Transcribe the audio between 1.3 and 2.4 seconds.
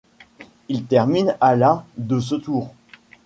à la de ce